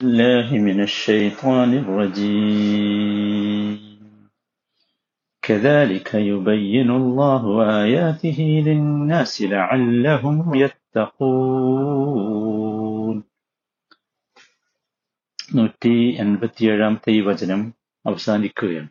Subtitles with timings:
[0.00, 3.70] الله من الشيطان الرجيم
[5.42, 7.42] كذلك يبين الله
[7.82, 12.14] آياته للناس لعلهم يتقون
[15.56, 17.60] നൂറ്റി എൺപത്തിയേഴാമത്തെ ഈ വചനം
[18.04, 18.90] അവസാനിക്കുകയാണ്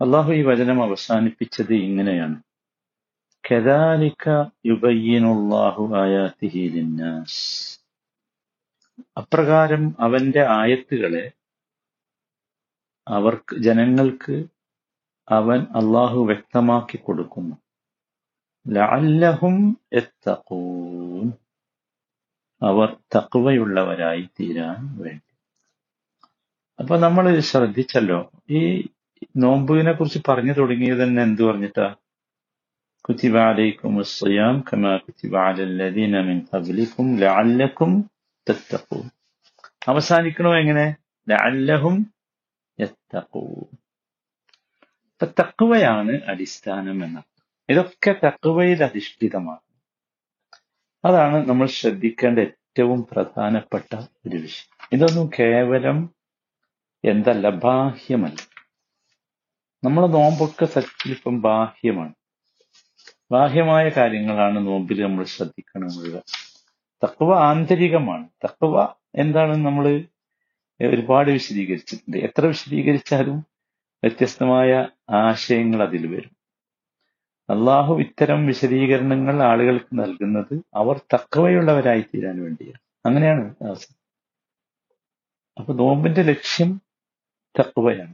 [0.00, 2.36] അള്ളാഹു ഈ വചനം അവസാനിപ്പിച്ചത് ഇങ്ങനെയാണ്
[3.44, 4.24] കദാലിക
[4.70, 7.40] യുബയ്യനുല്ലാഹു ആയാത്തിഹി ലിന്നാസ്
[9.17, 11.31] അപ്രകാരം അവന്റെ ആയത്തുകളെ
[13.07, 14.45] അവർക്ക് ജനങ്ങൾക്ക്
[15.29, 17.55] അവൻ അള്ളാഹു വ്യക്തമാക്കി കൊടുക്കുന്നു.
[18.67, 21.31] ലഅല്ലഹും എത്തൂൻ
[22.63, 25.35] അവർ തക്കവയുള്ളവരായി തീരാൻ വേണ്ടി.
[26.79, 28.31] അപ്പൊ നമ്മൾ ശ്രദ്ധിച്ചല്ലോ.
[28.49, 28.87] ഈ
[29.37, 31.95] നോമ്പുവിനെ കുറിച്ച് പറഞ്ഞു തുടങ്ങിയത് തന്നെ എന്തു പറഞ്ഞിട്ടാ?
[33.09, 36.41] കുത്തിബ അലൈക്കും ലാല്ലക്കും അലല്ലദീന മിൻ
[38.49, 38.97] തത്തപ്പൂ
[39.87, 40.85] അവസാനിക്കണോ എങ്ങനെ?
[41.29, 42.13] ലഅല്ലഹും
[42.79, 43.41] യത്തപ്പൂ
[45.13, 47.23] അപ്പൊ തക്കുവയാണ് അടിസ്ഥാനം എന്ന.
[47.69, 49.63] ഇതൊക്കെ തക്കുവയിൽ അധിഷ്ഠിതമാണ്.
[51.05, 54.89] അതാണ് നമ്മൾ ശ്രദ്ധിക്കേണ്ട ഏറ്റവും പ്രധാനപ്പെട്ട ഒരു വിഷയം.
[54.93, 55.97] ഇതൊന്നും കേവലം
[57.03, 58.39] എന്തല്ല ബാഹ്യമല്ല.
[59.83, 62.13] നമ്മളെ നോമ്പൊക്കെ സച്ചിലിപ്പം ബാഹ്യമാണ്.
[63.31, 65.89] ബാഹ്യമായ കാര്യങ്ങളാണ് നോമ്പിൽ നമ്മൾ ശ്രദ്ധിക്കണം
[67.03, 68.29] തക്വ ആന്തരികമാണ്.
[68.43, 70.03] തക്വ എന്താണ് നമ്മൾ
[70.81, 72.17] ഒരുപാട് വിശദീകരിച്ചിട്ടുണ്ട്.
[72.17, 73.39] എത്ര വിശദീകരിച്ചാലും
[74.03, 76.41] വ്യത്യസ്തമായ ആശയങ്ങൾ അതിൽ വരും.
[77.49, 82.79] അള്ളാഹു ഇത്തരം വിശദീകരണങ്ങൾ ആളുകൾക്ക് നൽകുന്നത് അവർ തക്കവയുള്ളവരായി തീരാൻ വേണ്ടിയാണ്.
[83.05, 83.55] അങ്ങനെയാണ്
[85.59, 86.81] അപ്പൊ നോമ്പിന്റെ ലക്ഷ്യം
[87.59, 88.13] തക്കവയാണ്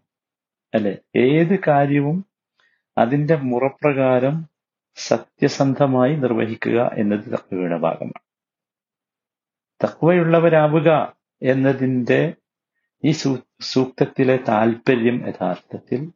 [0.73, 0.97] അല്ലെ?
[1.15, 2.25] ഏത് കാര്യവും
[2.97, 4.45] അതിന്റെ മുറപ്രകാരം
[4.95, 8.26] സത്യസന്ധമായി നിർവഹിക്കുക എന്നത് തക്കവയുടെ ഭാഗമാണ്.
[9.83, 12.33] തക്വയുള്ളവരാവുക എന്നതിന്റെ
[13.03, 13.11] ഈ
[13.59, 16.11] സൂക്തത്തിലെ താല്പര്യം യഥാർത്ഥത്തിൽ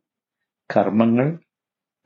[0.77, 1.37] കർമ്മങ്ങൾ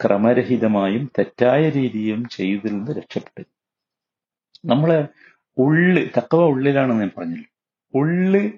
[0.05, 3.55] ക്രമരഹിതമായും തെറ്റായ രീതിയും ചെയ്തിൽ നിന്ന് രക്ഷപ്പെടും
[4.65, 5.07] നമ്മളെ
[5.57, 7.45] ഉള്ള് തക്കവ ഉള്ളിലാണെന്ന് ഞാൻ പറഞ്ഞില്ല?
[7.93, 8.51] ഉള്ള്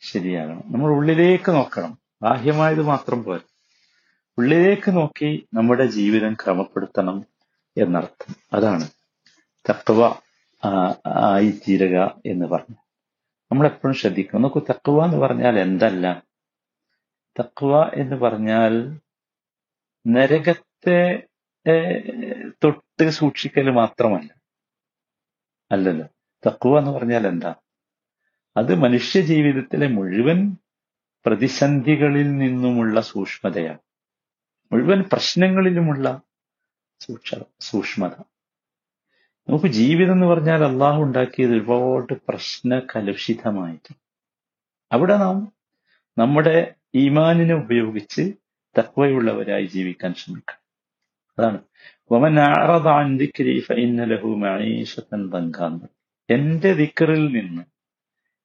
[0.00, 0.62] ശരിയാകണം.
[0.66, 1.98] നമ്മൾ ഉള്ളിലേക്ക് നോക്കണം.
[2.22, 3.40] ബാഹ്യമായത് മാത്രം പോരാ.
[4.38, 7.24] ഉള്ളിലേക്ക് നോക്കി നമ്മുടെ ജീവിതം ക്രമപ്പെടുത്തണം
[7.76, 8.34] എന്നർത്ഥം.
[8.52, 8.88] അതാണ്
[9.70, 10.14] തക്കവ
[11.06, 12.76] ആയിത്തീരുക എന്ന് പറഞ്ഞു.
[13.52, 14.42] നമ്മൾ എപ്പോഴും ശ്രദ്ധിക്കണം.
[14.42, 16.22] നോക്കൂ തക്കുവ എന്ന് പറഞ്ഞാൽ എന്തല്ല?
[17.40, 19.00] തക്കുവ എന്ന് പറഞ്ഞാൽ
[20.06, 21.22] നരകത്തെ
[22.64, 24.34] തൊട്ട് സൂക്ഷിക്കൽ മാത്രമല്ല.
[25.72, 26.06] അല്ലല്ലോ.
[26.46, 27.54] തക്കുവ എന്ന് പറഞ്ഞാൽ എന്താ?
[28.56, 30.56] അത് മനുഷ്യ ജീവിതത്തിലെ മുഴുവൻ
[31.26, 33.78] പ്രതിസന്ധികളിൽ നിന്നുമുള്ള സൂക്ഷ്മതയാണ്.
[34.72, 36.20] മുഴുവൻ പ്രശ്നങ്ങളിലുമുള്ള
[37.00, 38.10] സൂക്ഷ സൂക്ഷ്മത.
[39.48, 43.94] നമുക്ക് ജീവിതം എന്ന് പറഞ്ഞാൽ അള്ളാഹു ഉണ്ടാക്കിയത് ഒരുപാട് പ്രശ്ന കലുഷിതമായിട്ട്.
[44.92, 45.52] അവിടെ നാം
[46.18, 48.32] നമ്മുടെ ഈമാനിനെ ഉപയോഗിച്ച്
[48.78, 50.60] തക്വയുള്ളവരായി ജീവിക്കാൻ ശ്രമിക്കണം.
[51.38, 51.58] അതാണ്.
[56.30, 57.62] എന്റെ ദിക്കറിൽ നിന്ന്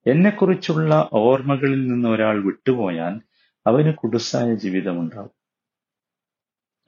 [0.09, 3.21] എന്നെക്കുറിച്ചുള്ള ഓർമ്മകളിൽ നിന്ന് ഒരാൾ വിട്ടുപോയാൽ
[3.67, 5.31] അവന് കുടുസായ ജീവിതമുണ്ടാവും.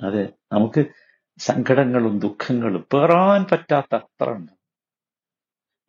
[0.07, 0.85] അതെ നമുക്ക്
[1.37, 4.51] സങ്കടങ്ങളും ദുഃഖങ്ങളും പേറാൻ പറ്റാത്ത അത്ര ഉണ്ട്.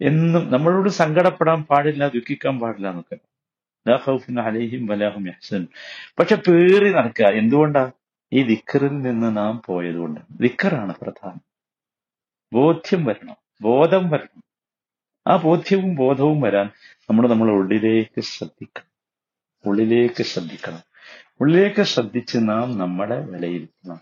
[0.01, 3.19] എന്നും നമ്മളോട് സങ്കടപ്പെടാൻ പാടില്ല ദുഃഖിക്കാൻ പാടില്ല എന്നൊക്കെ.
[4.41, 5.67] അലൈഹിം യഹ്സൻ
[6.19, 7.91] പക്ഷെ പേറി നടക്കുക എന്തുകൊണ്ടാ?
[8.33, 10.21] ഈ ദിക്കറിൽ നിന്ന് നാം പോയതുകൊണ്ട്.
[10.31, 11.41] ദിക്കറാണ് പ്രധാനം.
[12.53, 14.43] ബോധ്യം വരണം ബോധം വരണം.
[15.27, 16.71] ആ ബോധ്യവും ബോധവും വരാൻ
[17.01, 18.91] നമ്മൾ നമ്മളെ ഉള്ളിലേക്ക് ശ്രദ്ധിക്കണം.
[19.67, 20.79] ഉള്ളിലേക്ക് ശ്രദ്ധിക്കണം.
[21.41, 24.01] ഉള്ളിലേക്ക് ശ്രദ്ധിച്ച് നാം നമ്മളെ വിലയിരുത്തണം.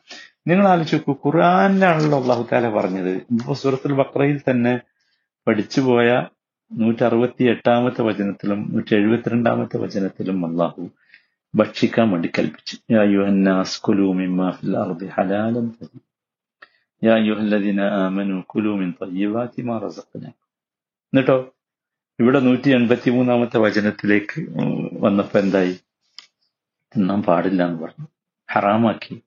[0.48, 3.08] നിങ്ങൾ ആലോചിച്ച് നോക്കൂ ഖുർആാനിലാണല്ലോ അള്ളാഹുത്താല പറഞ്ഞത്.
[3.08, 4.80] ഇപ്പൊ സൂറത്തുൽ ബക്രയിൽ തന്നെ
[5.46, 6.26] പഠിച്ചുപോയ
[6.72, 10.90] നൂറ്റി അറുപത്തി എട്ടാമത്തെ വചനത്തിലും നൂറ്റി എഴുപത്തിരണ്ടാമത്തെ വചനത്തിലും അള്ളാഹു
[11.54, 12.76] ഭക്ഷിക്കാൻ വേണ്ടി കൽപ്പിച്ചു.
[21.14, 21.54] എന്നിട്ടോ
[22.20, 24.46] ഇവിടെ നൂറ്റി എൺപത്തി മൂന്നാമത്തെ വചനത്തിലേക്ക്
[25.00, 25.78] വന്നപ്പോ എന്തായി?
[26.96, 28.06] തിന്നാൻ പാടില്ല എന്ന് പറഞ്ഞു.
[28.52, 29.22] ഹറാമാക്കി.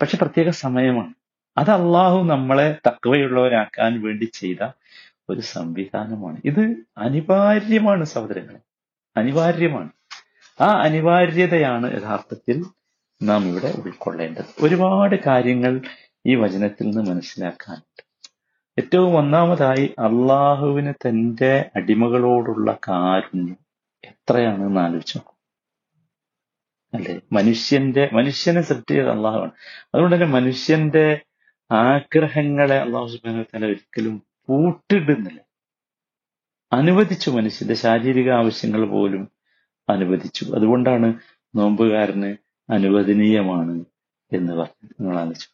[0.00, 1.14] പക്ഷെ പ്രത്യേക സമയമാണ്.
[1.58, 4.70] അത് അള്ളാഹു നമ്മളെ തക്കവയുള്ളവരാക്കാൻ വേണ്ടി ചെയ്ത
[5.28, 6.36] ഒരു സംവിധാനമാണ്.
[6.44, 8.58] ഇത് അനിവാര്യമാണ് സഹോദരങ്ങളെ.
[9.16, 9.88] അനിവാര്യമാണ്.
[10.60, 12.64] ആ അനിവാര്യതയാണ് യഥാർത്ഥത്തിൽ
[13.22, 14.44] നാം ഇവിടെ ഉൾക്കൊള്ളേണ്ടത്.
[14.60, 15.80] ഒരുപാട് കാര്യങ്ങൾ
[16.26, 18.04] ഈ വചനത്തിൽ നിന്ന് മനസ്സിലാക്കാനുണ്ട്.
[18.78, 23.56] ഏറ്റവും ഒന്നാമതായി അള്ളാഹുവിന് തന്റെ അടിമകളോടുള്ള കാരുണ്യം
[24.04, 25.20] എത്രയാണെന്ന് ആലോചിച്ചു
[26.94, 27.20] അല്ലെ?
[27.32, 29.50] മനുഷ്യന്റെ മനുഷ്യനെ സൃഷ്ടിച്ചത് അള്ളാഹുവാണ്.
[29.94, 31.20] അതുകൊണ്ട് തന്നെ മനുഷ്യന്റെ
[31.72, 35.40] ആഗ്രഹങ്ങളെ അള്ളാഹു സുബാന ഒരിക്കലും പൂട്ടിടുന്നില്ല.
[36.72, 39.28] അനുവദിച്ചു മനുഷ്യന്റെ ശാരീരിക ആവശ്യങ്ങൾ പോലും
[39.88, 40.46] അനുവദിച്ചു.
[40.54, 41.14] അതുകൊണ്ടാണ്
[41.54, 42.36] നോമ്പുകാരന്
[42.72, 43.84] അനുവദനീയമാണ്
[44.32, 45.48] എന്ന് പറഞ്ഞു നിങ്ങൾ ആലോചിച്ചു.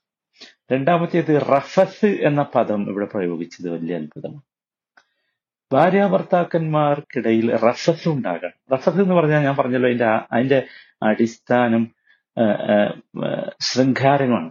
[0.72, 4.53] രണ്ടാമത്തേത് റഫസ് എന്ന പദം ഇവിടെ പ്രയോഗിച്ചത് വലിയ അത്ഭുതമാണ്.
[5.74, 10.60] ഭാര്യാഭർത്താക്കന്മാർക്കിടയിൽ റസസ് ഉണ്ടാകണം റസസ് എന്ന് പറഞ്ഞാൽ ഞാൻ പറഞ്ഞല്ലോ അതിന്റെ അതിന്റെ
[11.02, 11.82] അടിസ്ഥാനം
[13.68, 14.50] ശൃംഖാരമാണ്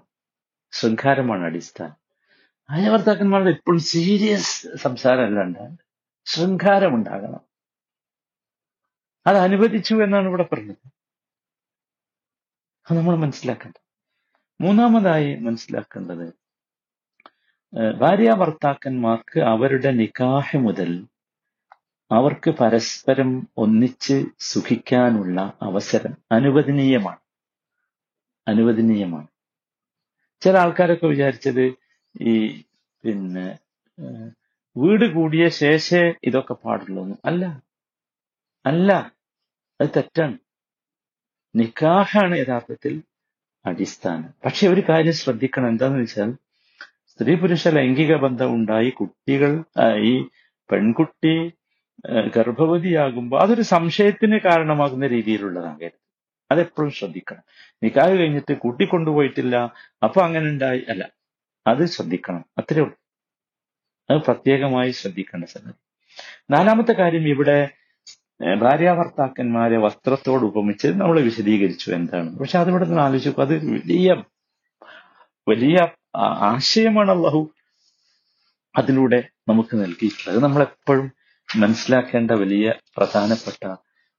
[0.73, 1.43] ശൃംഗാരമാണ്.
[1.45, 1.97] അടിസ്ഥാനം.
[2.69, 4.53] ഭാര്യാഭർത്താക്കന്മാരുടെ എപ്പോഴും സീരിയസ്
[4.83, 5.67] സംസാരമല്ല
[6.27, 7.41] ശൃംഖാരം ഉണ്ടാകണം.
[9.25, 10.83] അത് അനുവദിച്ചു എന്നാണ് ഇവിടെ പറഞ്ഞത്.
[12.87, 13.81] അത് നമ്മൾ മനസ്സിലാക്കേണ്ടത്.
[14.59, 16.25] മൂന്നാമതായി മനസ്സിലാക്കേണ്ടത്
[18.01, 20.89] ഭാര്യ ഭർത്താക്കന്മാർക്ക് അവരുടെ നിക്കാഹ് മുതൽ
[22.11, 27.17] അവർക്ക് പരസ്പരം ഒന്നിച്ച് സുഖിക്കാനുള്ള അവസരം അനുവദനീയമാണ്.
[28.47, 29.27] അനുവദനീയമാണ്.
[30.41, 31.73] ചില ആൾക്കാരൊക്കെ വിചാരിച്ചത്
[32.21, 32.63] ഈ
[33.05, 33.59] പിന്നെ
[34.77, 37.61] വീട് കൂടിയ ശേഷേ ഇതൊക്കെ പാടുള്ളൂ അല്ല.
[38.65, 39.11] അല്ല.
[39.81, 40.37] അത് തെറ്റാണ്.
[41.55, 43.03] നിക്കാഹാണ് യഥാർത്ഥത്തിൽ
[43.65, 44.29] അടിസ്ഥാനം.
[44.45, 45.67] പക്ഷെ ഒരു കാര്യം ശ്രദ്ധിക്കണം.
[45.67, 46.33] എന്താന്ന് വെച്ചാൽ
[47.07, 49.63] സ്ത്രീ പുരുഷ ലൈംഗിക ബന്ധം ഉണ്ടായി കുട്ടികൾ
[49.97, 50.27] ഈ
[50.71, 51.51] പെൺകുട്ടി
[52.35, 56.03] ഗർഭവതിയാകുമ്പോൾ അതൊരു സംശയത്തിന് കാരണമാകുന്ന രീതിയിലുള്ളതാകരുത്
[56.51, 57.41] അതെപ്പോഴും ശ്രദ്ധിക്കണം.
[57.83, 59.55] നിക്കാഹ് കഴിഞ്ഞിട്ട് കൂട്ടിക്കൊണ്ടുപോയിട്ടില്ല
[60.03, 61.09] അപ്പൊ അങ്ങനെ ഉണ്ടായി അല്ല.
[61.67, 62.45] അത് ശ്രദ്ധിക്കണം.
[62.57, 62.97] അത്രേ ഉള്ളൂ.
[64.09, 65.73] അത് പ്രത്യേകമായി ശ്രദ്ധിക്കേണ്ട സംഗതി.
[66.49, 67.69] നാലാമത്തെ കാര്യം ഇവിടെ
[68.45, 72.39] ഏഹ് ഭാര്യാഭർത്താക്കന്മാരെ വസ്ത്രത്തോട് ഉപമിച്ച് നമ്മൾ വിശദീകരിച്ചു എന്താണ്.
[72.39, 74.23] പക്ഷെ അതിവിടെ നിന്ന് ആലോചിച്ചു അത് വലിയ
[75.47, 77.53] വലിയ ആശയമാണ് അള്ളാഹു
[78.77, 80.43] അതിലൂടെ നമുക്ക് നൽകിയിട്ടുള്ളത്.
[80.43, 81.11] നമ്മൾ എപ്പോഴും
[81.55, 83.75] മനസ്സിലാക്കേണ്ട വലിയ പ്രധാനപ്പെട്ട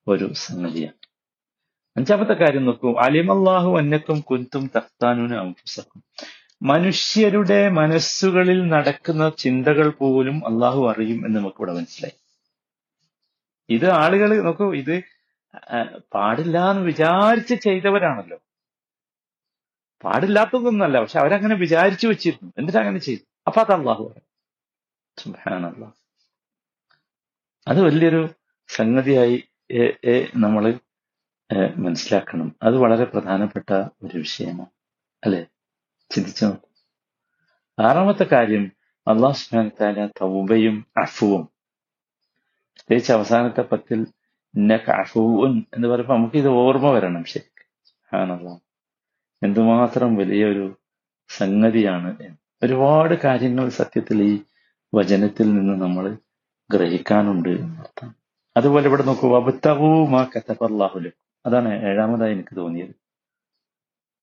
[0.08, 1.00] ഒരു സംഗതിയാണ്.
[1.96, 2.94] അഞ്ചാമത്തെ കാര്യം നോക്കൂ.
[2.98, 6.02] അലിമല്ലാഹു അന്നക്കും കുന്തും തഖ്താനുന അംഫുസക്കും
[6.62, 12.18] മനുഷ്യരുടെ മനസ്സുകളിൽ നടക്കുന്ന ചിന്തകൾ പോലും അള്ളാഹു അറിയും എന്ന് നമുക്ക് ഇവിടെ മനസ്സിലായി.
[13.68, 15.02] ഇത് ആളുകൾ നോക്കൂ ഇത്
[16.14, 18.38] പാടില്ല എന്ന് വിചാരിച്ച് ചെയ്തവരാണല്ലോ.
[20.04, 22.52] പാടില്ലാത്തതൊന്നല്ല പക്ഷെ അവരങ്ങനെ വിചാരിച്ചു വെച്ചിരുന്നു.
[22.58, 24.12] എന്നിട്ട് അങ്ങനെ ചെയ്തു അപ്പൊ അത് അള്ളാഹു
[27.68, 28.28] അത് വലിയൊരു
[28.68, 29.44] സംഗതിയായി
[30.36, 30.78] നമ്മൾ
[31.76, 32.56] മനസ്സിലാക്കണം.
[32.62, 34.66] അത് വളരെ പ്രധാനപ്പെട്ട ഒരു വിഷയമാണ്.
[35.24, 35.46] അല്ലെ?
[36.10, 36.44] ചിന്തിച്ചു
[37.78, 38.72] ആറാമത്തെ കാര്യം
[39.08, 41.44] അള്ളാഹു സുബാന താല തൗബയും അഫുവും.
[42.76, 44.06] പ്രത്യേകിച്ച് അവസാനത്തെ പത്തിൽ
[44.90, 48.18] അഫുവുൻ എന്ന് പറയുമ്പോൾ നമുക്ക് ഇത് ഓർമ്മ വരണം ശരിക്കും.
[48.20, 48.60] ആണല്ലോ
[49.42, 50.78] എന്തുമാത്രം വലിയൊരു
[51.28, 52.36] സംഗതിയാണ്.
[52.62, 54.42] ഒരുപാട് കാര്യങ്ങൾ സത്യത്തിൽ ഈ
[54.94, 56.16] വചനത്തിൽ നിന്ന് നമ്മൾ
[56.72, 57.48] ഗ്രഹിക്കാനുണ്ട്.
[57.48, 58.14] എന്നർത്ഥം
[58.56, 61.12] അതുപോലെ ഇവിടെ നോക്കൂ വബത്തവൂ മാ കത്തബല്ലാഹുൽ
[61.46, 62.94] അതാണ് ഏഴാമതായി എനിക്ക് തോന്നിയത്.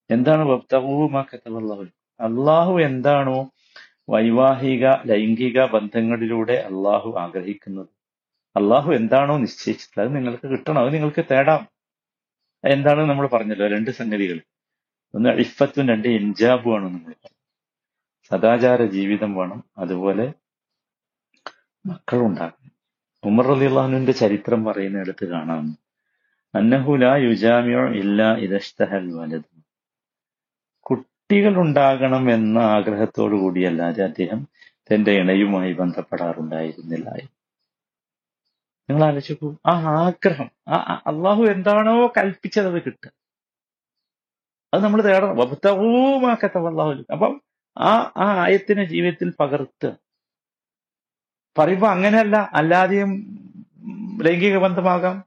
[0.09, 1.89] എന്താണ് വബ്തവൂ മാ കത്തബല്ലാഹുൽ
[2.19, 3.51] അള്ളാഹു എന്താണോ
[4.09, 7.89] വൈവാഹിക ലൈംഗിക ബന്ധങ്ങളിലൂടെ അള്ളാഹു ആഗ്രഹിക്കുന്നത്.
[8.55, 11.67] അള്ളാഹു എന്താണോ നിശ്ചയിച്ചിട്ടുള്ളത് അത് നിങ്ങൾക്ക് കിട്ടണം അത് നിങ്ങൾക്ക് തേടാം.
[12.63, 14.41] എന്താണ് നമ്മൾ പറഞ്ഞല്ലോ രണ്ട് സംഗതികൾ.
[15.15, 17.13] ഒന്ന് ഇഫത്തും രണ്ട് എൻജാബുമാണ് നമ്മൾ
[18.23, 19.63] സദാചാര ജീവിതം വേണം.
[19.77, 20.33] അതുപോലെ
[21.85, 22.71] മക്കളുണ്ടാകണം
[23.25, 25.65] ഉമർ അലി ചരിത്രം പറയുന്നിടത്ത് കാണാം.
[27.01, 29.49] ലാ യുജാമിയോ ഇല്ല ഇതഷ്ടഹൽ വലത്
[30.79, 34.47] കുട്ടികൾ ഉണ്ടാകണം എന്ന ആഗ്രഹത്തോടു കൂടിയല്ലാതെ അദ്ദേഹം
[34.89, 37.09] തന്റെ ഇണയുമായി ബന്ധപ്പെടാറുണ്ടായിരുന്നില്ല.
[38.89, 39.73] നിങ്ങൾ ആലോചിക്കൂ ആ
[40.05, 43.11] ആഗ്രഹം ആ അള്ളാഹു എന്താണോ കൽപ്പിച്ചത് അത് കിട്ടുക.
[44.73, 45.37] അത് നമ്മൾ തേടണം.
[46.67, 47.41] അള്ളാഹു അപ്പം
[47.77, 50.10] ആ ആ ആയത്തിനെ ജീവിതത്തിൽ പകർത്തുക.
[51.57, 53.11] പറയുമ്പോ അങ്ങനെയല്ല അല്ലാതെയും
[54.23, 55.17] ലൈംഗിക ബന്ധമാകാം.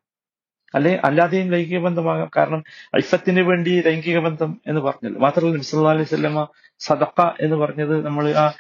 [0.75, 2.31] അല്ലെ അല്ലാതെയും ലൈംഗിക ബന്ധമാകാം.
[2.37, 2.65] കാരണം
[2.97, 6.47] ഐഫത്തിന് വേണ്ടി ലൈംഗിക ബന്ധം എന്ന് പറഞ്ഞല്ലോ മാത്രമല്ല നബിസല്ലാ അലൈഹി സ്വല്ലമ
[6.79, 8.53] സദക്ക എന്ന് പറഞ്ഞത് നമ്മൾ ആ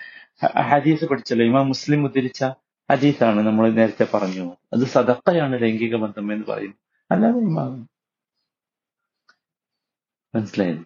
[0.60, 1.46] ഹദീസ് പഠിച്ചല്ലോ.
[1.46, 2.44] ഇമാം മുസ്ലിം ഉദ്ധരിച്ച
[2.90, 4.56] ഹദീസാണ് നമ്മൾ നേരത്തെ പറഞ്ഞു.
[4.72, 6.76] അത് സദക്കയാണ് ലൈംഗിക ബന്ധം എന്ന് പറയുന്നു
[7.10, 7.88] അല്ലാതെ ഇമാം
[10.34, 10.82] മനസ്സിലായത്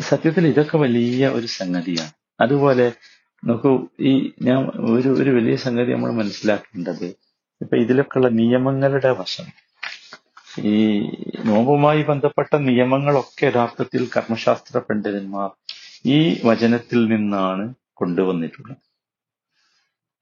[0.00, 2.12] സത്യത്തിൽ ഇതൊക്കെ വലിയ ഒരു സംഗതിയാണ്.
[2.40, 2.92] അതുപോലെ
[3.44, 7.04] നോക്കൂ ഈ ഞാൻ ഒരു ഒരു വലിയ സംഗതി നമ്മൾ മനസ്സിലാക്കേണ്ടത്.
[7.60, 9.44] ഇപ്പൊ ഇതിലൊക്കെയുള്ള നിയമങ്ങളുടെ വശം.
[10.58, 11.00] ഈ
[11.44, 15.50] നോമ്പുമായി ബന്ധപ്പെട്ട നിയമങ്ങളൊക്കെ യഥാർത്ഥത്തിൽ കർമ്മശാസ്ത്ര പണ്ഡിതന്മാർ
[16.06, 18.76] ഈ വചനത്തിൽ നിന്നാണ് കൊണ്ടുവന്നിട്ടുള്ളത്.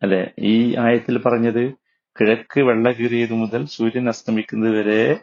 [0.03, 0.31] അല്ലെ?
[0.39, 1.73] ഈ ആയത്തിൽ പറഞ്ഞത്
[2.21, 5.21] കിഴക്ക് വെള്ള കീറിയത് മുതൽ സൂര്യൻ അസ്തമിക്കുന്നത് വരെ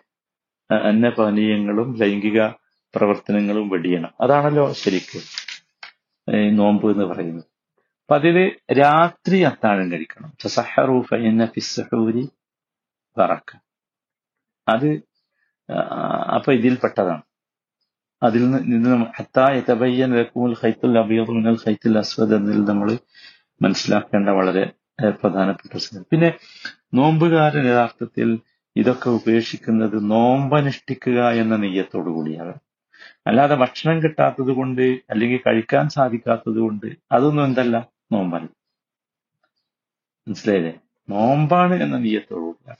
[0.74, 2.48] അന്നപാനീയങ്ങളും ലൈംഗിക
[2.96, 4.10] പ്രവർത്തനങ്ങളും വെടിയണം.
[4.22, 5.22] അതാണല്ലോ ശരിക്കും
[6.58, 7.51] നോമ്പ് എന്ന് പറയുന്നത്.
[8.14, 10.34] അതിൽ രാത്രി അത്താഴം കഴിക്കണം.
[10.48, 12.30] സഹറൂഫ എന്ന ഫിസ്സഹൂരി
[13.18, 13.58] ബറക്ക.
[14.68, 15.02] അത്
[16.36, 17.22] അപ്പൊ ഇതിൽപ്പെട്ടതാണ്.
[18.24, 22.98] അതിൽ നിന്ന് നിന്ന് നമ്മ- ഹത്താ യതബയ്യൻ ലക്കുമുൽ ഖൈത്തുൽ അബിയദ് ഖൈത്തുൽ അസ്വദ് എന്നതിൽ നമ്മൾ
[23.62, 24.72] മനസ്സിലാക്കേണ്ട വളരെ
[25.10, 26.06] പ്രധാനപ്പെട്ട സംഗതി.
[26.12, 26.34] പിന്നെ
[26.94, 28.40] നോമ്പുകാരൻ യഥാർത്ഥത്തിൽ
[28.76, 32.54] ഇതൊക്കെ ഉപേക്ഷിക്കുന്നത് നോമ്പനുഷ്ഠിക്കുക എന്ന നെയ്യത്തോടു കൂടിയാണ്.
[33.28, 38.01] അല്ലാതെ ഭക്ഷണം കിട്ടാത്തത് കൊണ്ട് അല്ലെങ്കിൽ കഴിക്കാൻ സാധിക്കാത്തത് കൊണ്ട് അതൊന്നും എന്തല്ല.
[38.12, 38.48] നോമ്പല്ല
[40.28, 40.74] മനസ്സിലായില്ലേ?
[41.10, 42.76] നോമ്പാണ് എന്ന നീയത്തോടുകൂടിയ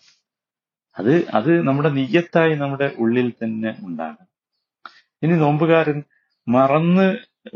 [0.98, 4.30] അത് അത് നമ്മുടെ നീയത്തായി നമ്മുടെ ഉള്ളിൽ തന്നെ ഉണ്ടാകണം.
[5.24, 5.98] ഇനി നോമ്പുകാരൻ
[6.48, 7.08] മറന്ന്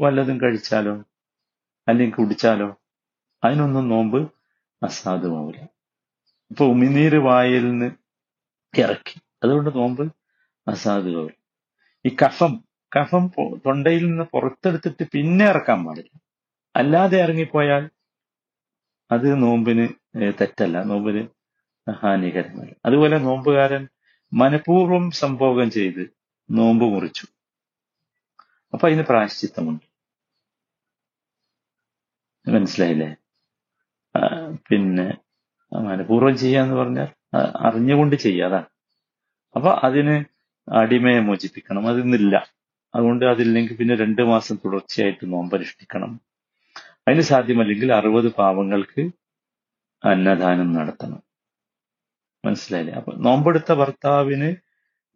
[0.04, 0.96] വല്ലതും കഴിച്ചാലോ?
[1.88, 2.70] അല്ലെങ്കിൽ കുടിച്ചാലോ?
[3.44, 4.20] അതിനൊന്നും നോമ്പ്
[4.82, 5.62] അസാധുമാവില്ല
[6.52, 7.90] ഇപ്പൊ ഉമിനീര് വായിൽ നിന്ന്
[8.74, 9.18] ഇറക്കി.
[9.44, 10.04] അതുകൊണ്ട് നോമ്പ്
[10.68, 11.38] അസാധുവാവില്ല.
[12.06, 12.54] ഈ കഫം
[12.92, 13.24] കഫം
[13.66, 16.14] തൊണ്ടയിൽ നിന്ന് പുറത്തെടുത്തിട്ട് പിന്നെ ഇറക്കാൻ പാടില്ല.
[16.76, 17.84] അല്ലാതെ ഇറങ്ങിപ്പോയാൽ
[19.12, 19.86] അത് നോമ്പിന്
[20.40, 20.84] തെറ്റല്ല.
[20.92, 21.22] നോമ്പിന്
[21.92, 22.74] ഹാനികരമല്ല.
[22.86, 23.84] അതുപോലെ നോമ്പുകാരൻ
[24.32, 26.04] മനഃപൂർവം സംഭോഗം ചെയ്ത്
[26.50, 27.26] നോമ്പ് മുറിച്ചു.
[28.74, 29.86] അപ്പൊ അതിന് പ്രായശ്ചിത്തമുണ്ട്.
[32.48, 33.10] മനസ്സിലായില്ലേ?
[34.70, 35.08] പിന്നെ
[35.72, 37.10] മനഃപൂർവം ചെയ്യാന്ന് പറഞ്ഞാൽ
[37.68, 38.68] അറിഞ്ഞുകൊണ്ട് ചെയ്യാതാണ്
[39.56, 40.16] അപ്പൊ അതിന്
[40.68, 41.88] അടിമയെ മോചിപ്പിക്കണം.
[41.88, 42.36] അതിന്നില്ല.
[42.96, 46.12] അതുകൊണ്ട് അതില്ലെങ്കിൽ പിന്നെ രണ്ട് മാസം തുടർച്ചയായിട്ട് നോമ്പനുഷ്ഠിക്കണം.
[47.08, 49.04] അതിന് സാധ്യമല്ലെങ്കിൽ അറുപത് പാവങ്ങൾക്ക്
[50.04, 51.20] അന്നദാനം നടത്തണം.
[52.44, 52.94] മനസ്സിലായില്ലേ?
[53.00, 54.50] അപ്പൊ നോമ്പെടുത്ത ഭർത്താവിന്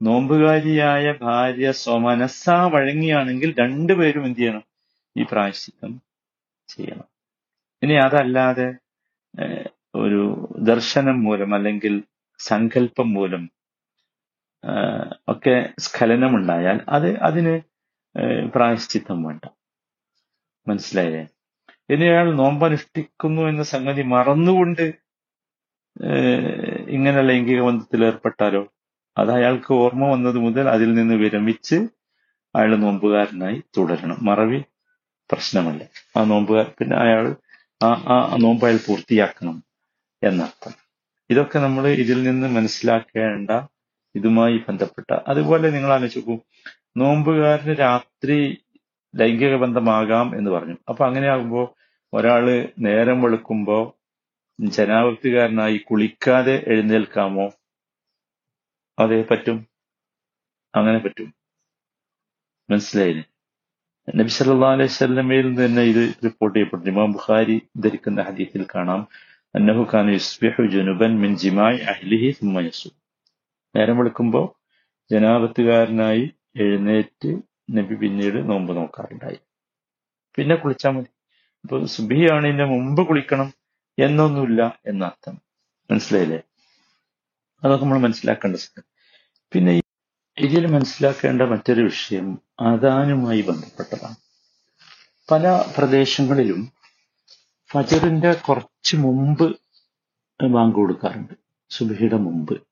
[0.01, 4.63] നോമ്പുകാരിയായ ഭാര്യ സ്വമനസ്സാ വഴങ്ങിയാണെങ്കിൽ രണ്ടുപേരും എന്ത് ചെയ്യണം?
[5.15, 5.91] ഈ പ്രായശ്ചിത്തം
[6.69, 7.08] ചെയ്യണം.
[7.81, 8.67] ഇനി അതല്ലാതെ
[9.96, 10.22] ഒരു
[10.69, 11.93] ദർശനം മൂലം അല്ലെങ്കിൽ
[12.39, 13.43] സങ്കല്പം മൂലം
[15.27, 17.55] ഒക്കെ സ്ഖലനമുണ്ടായാൽ അത് അതിന്
[18.55, 19.43] പ്രായശ്ചിത്തം വേണ്ട.
[20.67, 21.24] മനസ്സിലായില്ലേ?
[21.89, 24.86] ഇനി അയാൾ നോമ്പനുഷ്ഠിക്കുന്നു എന്ന സംഗതി മറന്നുകൊണ്ട്
[26.89, 28.62] ഇങ്ങനെ ലൈംഗിക ബന്ധത്തിൽ ഏർപ്പെട്ടാലോ?
[29.17, 31.77] അത് അയാൾക്ക് ഓർമ്മ വന്നത് മുതൽ അതിൽ നിന്ന് വിരമിച്ച്
[32.55, 34.19] അയാൾ നോമ്പുകാരനായി തുടരണം.
[34.22, 34.60] മറവി
[35.29, 35.81] പ്രശ്നമല്ല.
[36.17, 37.25] ആ നോമ്പുകാർ പിന്നെ അയാൾ
[37.84, 39.58] ആ ആ നോമ്പ് അയാൾ പൂർത്തിയാക്കണം
[40.24, 40.74] എന്നർത്ഥം.
[41.29, 43.51] ഇതൊക്കെ നമ്മൾ ഇതിൽ നിന്ന് മനസ്സിലാക്കേണ്ട
[44.15, 45.10] ഇതുമായി ബന്ധപ്പെട്ട.
[45.27, 46.36] അതുപോലെ നിങ്ങൾ ആലോചിക്കൂ.
[46.98, 48.39] നോമ്പുകാരന് രാത്രി
[49.15, 50.75] ലൈംഗിക ബന്ധമാകാം എന്ന് പറഞ്ഞു.
[50.89, 51.75] അപ്പൊ അങ്ങനെയാകുമ്പോ
[52.13, 53.97] ഒരാൾ നേരം വെളുക്കുമ്പോ
[54.61, 57.51] ജനാവൃത്തികാരനായി കുളിക്കാതെ എഴുന്നേൽക്കാമോ?
[58.99, 59.67] അതെ പറ്റും?
[60.75, 61.33] അങ്ങനെ പറ്റും.
[62.69, 63.23] മനസ്സിലായില്ലേ?
[64.15, 69.07] നബി സല്ലാ അലൈഹി വസല്ലമയിൽ നിന്ന് തന്നെ ഇത് റിപ്പോർട്ട് ചെയ്യപ്പെട്ടു ഇമാം ബുഖാരി ധരിക്കുന്ന ഹദീസിൽ കാണാം.
[69.55, 72.89] അന്നഹു ഖാൻ യുസ്ബിഹു ജുനുബൻ മിൻ ജിമായി അഹ്ലിഹി സുമ്മ യസു
[73.75, 74.59] നേരം വെളുക്കുമ്പോൾ
[75.11, 79.39] ജനാപത്തുകാരനായി എഴുന്നേറ്റ് നബി പിന്നീട് നോമ്പ് നോക്കാറുണ്ടായി.
[80.35, 81.07] പിന്നെ കുളിച്ചാൽ മതി.
[81.63, 83.53] അപ്പൊ സുബിയാണിന്റെ മുമ്പ് കുളിക്കണം
[83.99, 85.41] എന്നൊന്നുമില്ല എന്നർത്ഥം.
[85.91, 86.41] മനസ്സിലായില്ലേ?
[87.63, 88.83] അതൊക്കെ നമ്മൾ മനസ്സിലാക്കേണ്ട സ്ഥലം
[89.51, 89.81] പിന്നെ
[90.38, 94.15] ഇതിൽ മനസ്സിലാക്കേണ്ട മറ്റൊരു വിഷയം അദാനുമായി ബന്ധപ്പെട്ടതാണ്.
[95.31, 96.71] പല പ്രദേശങ്ങളിലും
[97.71, 99.59] ഫജറിന്റെ കുറച്ച് മുമ്പ്
[100.43, 101.33] ബാങ്ക് കൊടുക്കാറുണ്ട്.
[101.69, 102.68] സുബിയുടെ മുമ്പ്.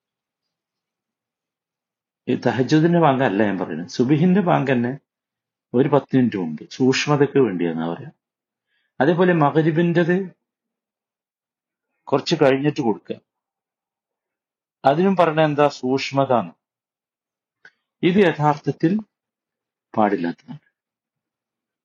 [2.27, 4.97] ഈ തഹജുദിന്റെ ബാങ്ക് അല്ല ഞാൻ പറയുന്നത് സുബിഹിന്റെ ബാങ്ക് തന്നെ
[5.73, 8.13] ഒരു പത്ത് മിനിറ്റ് മുമ്പ് സൂക്ഷ്മതയ്ക്ക് വേണ്ടിയാണ് പറയാം
[9.01, 10.35] അതേപോലെ മകരിബിന്റെത്
[12.03, 13.15] കുറച്ച് കഴിഞ്ഞിട്ട് കൊടുക്കുക
[14.85, 15.67] അതിനും പറഞ്ഞ എന്താ?
[15.67, 16.33] സൂക്ഷ്മത.
[18.03, 18.99] ഇത് യഥാർത്ഥത്തിൽ
[19.97, 20.59] പാടില്ലാത്തതാണ്.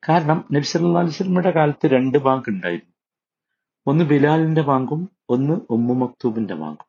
[0.09, 2.95] കാരണം നബി അലിസ്ലമിയുടെ കാലത്ത് രണ്ട് ബാങ്ക് ഉണ്ടായിരുന്നു.
[3.87, 6.89] ഒന്ന് ബിലാലിന്റെ ബാങ്കും ഒന്ന് ഉമ്മു മക്തൂബിന്റെ ബാങ്കും.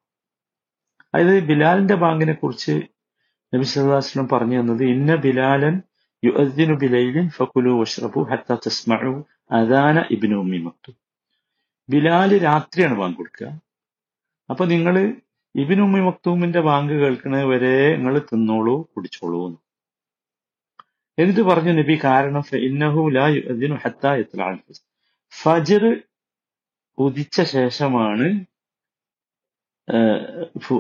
[1.16, 2.82] അതായത് ബിലാലിന്റെ ബാങ്കിനെ കുറിച്ച്
[3.54, 5.76] നബി വസല്ലം പറഞ്ഞു തന്നത് ഇന്ന ബിലാലൻ
[6.24, 9.14] യുഅദ്ദിനു ബിലൈലിൻ ഫകുലു വഷ്റബു ഹത്താ തസ്മഉ
[9.60, 10.60] അദാന ഇബ്നു ഉമ്മി
[11.90, 13.48] ബിലാൽ രാത്രിയാണ് ബാങ്ക് കൊടുക്കുക.
[14.50, 14.96] അപ്പൊ നിങ്ങൾ
[15.56, 19.60] ഇബിനുമ്മി മക്തൂമിന്റെ വാങ്ക് കേൾക്കുന്നത് വരെ നിങ്ങൾ തിന്നോളൂ കുടിച്ചോളൂ എന്ന്.
[21.18, 22.42] എന്നിട്ട് പറഞ്ഞു നബി കാരണം
[25.34, 25.84] ഫജർ
[26.98, 28.28] ഉദിച്ച ശേഷമാണ്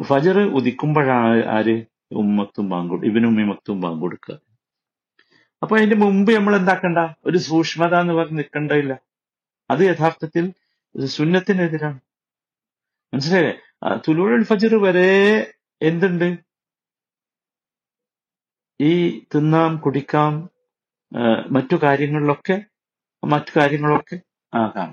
[0.09, 1.77] ഫജ്ർ ഉദിക്കുമ്പോഴാണ് ആര്?
[2.22, 4.36] ഉമ്മത്തും ബാങ്ക് ഇവനും ഉമ്മി മക്തും കൊടുക്കുക.
[5.62, 7.00] അപ്പൊ അതിന്റെ മുമ്പ് നമ്മൾ എന്താക്കണ്ട?
[7.29, 8.93] ഒരു സൂക്ഷ്മത എന്ന് പറഞ്ഞ് നിൽക്കണ്ടില്ല
[9.70, 10.46] അത് യഥാർത്ഥത്തിൽ
[11.17, 12.00] സുന്നത്തിനെതിരാണ്.
[13.13, 13.53] മനസ്സിലായില്ലേ?
[14.05, 15.10] തുലൂഴൽ ഫജ്ർ വരെ
[15.89, 16.27] എന്തുണ്ട്?
[18.79, 18.91] ഈ
[19.34, 20.34] തിന്നാം കുടിക്കാം
[21.55, 22.55] മറ്റു കാര്യങ്ങളിലൊക്കെ
[23.24, 24.15] മറ്റു കാര്യങ്ങളൊക്കെ
[24.53, 24.89] ആകാം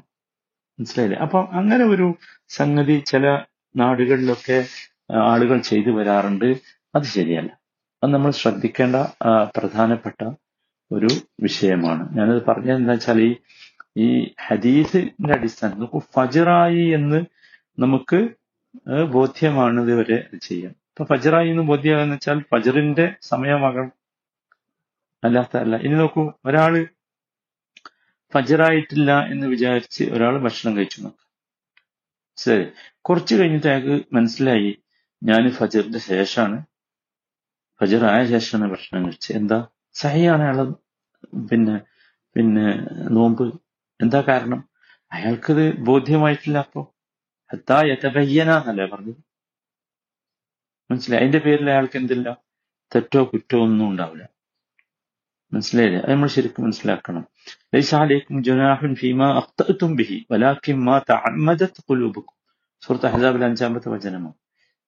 [0.78, 1.18] മനസ്സിലായില്ലേ?
[1.24, 2.06] അപ്പൊ അങ്ങനെ ഒരു
[2.58, 3.24] സംഗതി ചില
[3.74, 4.58] നാടുകളിലൊക്കെ
[5.30, 6.50] ആളുകൾ ചെയ്തു വരാറുണ്ട്.
[6.94, 7.50] അത് ശരിയല്ല.
[8.02, 8.96] അത് നമ്മൾ ശ്രദ്ധിക്കേണ്ട
[9.56, 10.20] പ്രധാനപ്പെട്ട
[10.90, 12.16] ഒരു വിഷയമാണ്.
[12.16, 13.30] ഞാനത് പറഞ്ഞത് എന്താ വെച്ചാൽ ഈ
[13.96, 14.08] ഈ
[14.46, 17.20] ഹദീസിന്റെ അടിസ്ഥാനം നമുക്ക് ഫജറായി എന്ന്
[17.78, 18.20] നമുക്ക്
[19.12, 23.92] ബോധ്യമാണ് ഇതുവരെ ചെയ്യാം ഇപ്പൊ ഫജറായി എന്ന് ബോധ്യമാകുന്ന വെച്ചാൽ ഫജറിന്റെ സമയമാകണം.
[25.24, 25.76] അല്ലാത്ത അല്ല.
[25.76, 26.74] ഇനി നോക്കൂ ഒരാൾ
[28.32, 31.26] ഫജറായിട്ടില്ല എന്ന് വിചാരിച്ച് ഒരാൾ ഭക്ഷണം കഴിച്ചു നോക്കാം.
[32.36, 32.64] ശരി.
[33.00, 34.70] കുറച്ച് കഴിഞ്ഞിട്ട് അയാൾക്ക് മനസ്സിലായി
[35.22, 36.58] ഞാൻ ഫജറിന്റെ ശേഷമാണ്
[37.80, 39.36] ഫജർ ആയ ശേഷമാണ് ഭക്ഷണം കഴിച്ചത്.
[39.36, 39.68] എന്താ?
[39.94, 40.58] സഹിയാണ് അയാൾ
[41.50, 41.80] പിന്നെ
[42.36, 42.66] പിന്നെ
[43.10, 43.46] നോമ്പ്.
[44.00, 44.68] എന്താ കാരണം?
[45.12, 46.94] അയാൾക്കത് ബോധ്യമായിട്ടില്ല അപ്പോ?
[47.52, 49.20] ഹത്താ യതബയ്യന എന്നല്ലേ പറഞ്ഞത്?
[50.90, 51.22] മനസ്സിലായി?
[51.22, 52.36] അതിന്റെ പേരിൽ അയാൾക്ക് എന്തില്ല?
[52.94, 54.28] തെറ്റോ കുറ്റോ ഒന്നും ഉണ്ടാവില്ല.
[55.54, 56.00] മനസ്സിലായില്ലേ?
[56.00, 57.24] അത് നമ്മൾ ശരിക്കും മനസ്സിലാക്കണം.
[57.74, 62.36] ലൈസാലേക്കും ജുനാഹുൻ ഫീമാ അഖ്തഅതും ബിഹി വലാകിൻ മാ തഅമ്മദത് ഖുലൂബുക്കും.
[62.82, 64.34] സൂറത്ത് അഹ്സാബിൽ അഞ്ചാമത്തെ വചനമാണ്.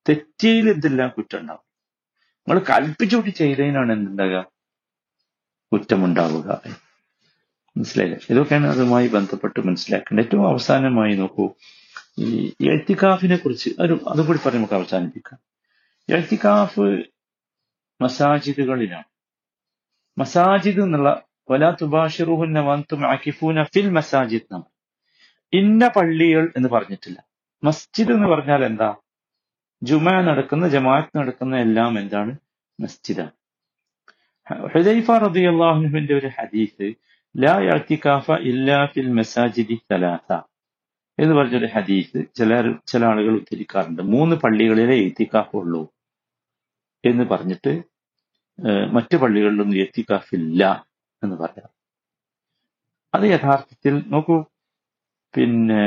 [0.08, 1.72] തെറ്റിയിൽ എന്തെല്ലാം കുറ്റം ഉണ്ടാവും?
[2.49, 4.44] നിങ്ങൾ കൽപ്പിച്ചുകൂട്ടി ചെയ്തതിനാണ് എന്തുണ്ടാകുക?
[5.72, 6.62] കുറ്റമുണ്ടാവുക.
[7.76, 8.26] മനസ്സിലായില്ലേ?
[8.30, 10.26] ഇതൊക്കെയാണ് അതുമായി ബന്ധപ്പെട്ട് മനസ്സിലാക്കേണ്ടത്.
[10.26, 11.50] ഏറ്റവും അവസാനമായി നോക്കൂ.
[12.18, 15.40] ഈ എഴുത്തിക്കാഫിനെ കുറിച്ച് ഒരു അതുകൂടി പറഞ്ഞ് നമുക്ക് അവസാനിപ്പിക്കാം.
[16.14, 17.02] എഴുത്തിക്കാഫ്
[18.00, 19.04] മസാജിദുകളിലാണ്.
[20.18, 24.62] മസാജിദ് എന്നുള്ള വലാ തുബാഷിറുഹുന്ന വന്തും ആക്കിഫൂന ഫിൽ മസാജിദ്
[25.52, 27.25] ഇന്ന പള്ളികൾ എന്ന് പറഞ്ഞിട്ടില്ല.
[27.64, 28.94] മസ്ജിദ് എന്ന് പറഞ്ഞാൽ എന്താ?
[29.83, 32.33] ജുമ നടക്കുന്ന ജമാഅത്ത് നടക്കുന്ന എല്ലാം എന്താണ്?
[32.79, 33.33] മസ്ജിദാണ്.
[34.73, 36.87] ഹുദൈഫ റളിയല്ലാഹുവിന്റെ ഒരു ഹദീസ്
[37.35, 40.29] ലാ യഅ്തികാഫ ഇല്ലാ ഫിൽ മസാജിദി സലാസ
[41.19, 42.51] എന്ന് പറഞ്ഞൊരു ഹദീസ് ചില
[42.91, 44.03] ചില ആളുകൾ ഉദ്ധരിക്കാറുണ്ട്.
[44.15, 45.83] മൂന്ന് പള്ളികളിലെ എത്തിക്കാഫ് ഉള്ളൂ
[47.05, 47.73] എന്ന് പറഞ്ഞിട്ട്
[48.97, 50.62] മറ്റു പള്ളികളിലൊന്നും എത്തിക്കാഫില്ല
[51.23, 51.71] എന്ന് പറയാം.
[53.15, 54.37] അത് യഥാർത്ഥത്തിൽ നോക്കൂ.
[55.35, 55.85] പിന്നെ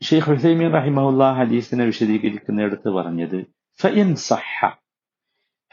[0.00, 3.38] ഷെയ്ഖ് ഹുസൈമീൻ റഹിമഹുല്ല ഹദീസിനെ വിശദീകരിക്കുന്നിടത്ത് പറഞ്ഞത്
[3.80, 4.58] ഫയൻ സഹ.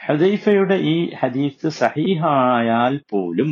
[0.00, 3.50] ഹദൈഫയുടെ ഈ ഹദീസ് സഹീഹായാൽ പോലും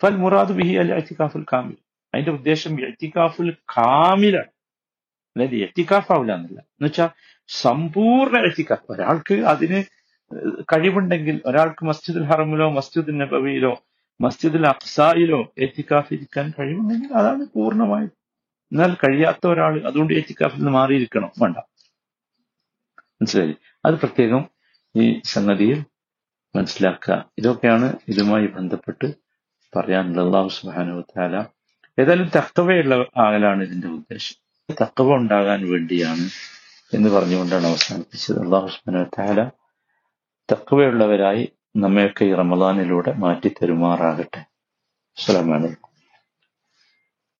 [0.00, 1.76] ഫൽ മുറാദ് ബിഹി അൽ ഇഅ്തികാഫുൽ കാമിൽ.
[2.14, 4.50] അതിന്റെ ഉദ്ദേശം ഇഅ്തികാഫുൽ കാമിലാണ്.
[5.36, 7.10] അതായത് ഇഅ്തികാഫ് ആവില്ല എന്നല്ല എന്നുവെച്ചാൽ
[7.48, 9.78] സമ്പൂർണ ഇഅ്തികാഫ് ഒരാൾക്ക് അതിന്
[10.72, 13.72] കഴിവുണ്ടെങ്കിൽ ഒരാൾക്ക് മസ്ജിദുൽ ഹറമിലോ മസ്ജിദുൽ നബവിയിലോ
[14.20, 18.12] മസ്ജിദുൽ അഖ്സായിലോ എത്തിക്കാഫ് ഇരിക്കാൻ കഴിവുണ്ടെങ്കിൽ അതാണ് പൂർണമായും
[18.72, 21.30] എന്നാൽ കഴിയാത്ത ഒരാൾ അതുകൊണ്ട് എത്തിക്കാഫിൽ നിന്ന് മാറിയിരിക്കണം.
[21.42, 21.56] വേണ്ട.
[23.02, 23.54] മനസ്സിലായി?
[23.84, 24.48] അത് പ്രത്യേകം
[24.96, 25.84] ഈ സംഗതിയിൽ
[26.56, 27.30] മനസ്സിലാക്കുക.
[27.38, 29.14] ഇതൊക്കെയാണ് ഇതുമായി ബന്ധപ്പെട്ട്
[29.76, 30.26] പറയാനുള്ളത്.
[30.26, 31.44] അള്ളാഹു സുബ്ഹാനഹു വതആല
[31.98, 34.36] ഏതായാലും തക്കവയുള്ള ആകലാണ് ഇതിന്റെ ഉദ്ദേശം.
[34.82, 36.30] തക്കവ ഉണ്ടാകാൻ വേണ്ടിയാണ്
[36.96, 38.40] എന്ന് പറഞ്ഞുകൊണ്ടാണ് അവസാനിപ്പിച്ചത്.
[38.40, 39.48] അള്ളാഹു സുബ്ഹാനഹു വതആല
[40.52, 45.87] തക്കവയുള്ളവരായി നമ്മയൊക്കെ ഈ റമദാനിലൂടെ മാറ്റി തരുമാറാകട്ടെ അസ്സലാമു അലൈക്കും.